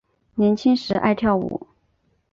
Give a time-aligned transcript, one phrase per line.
[0.33, 1.67] 年轻时爱跳舞。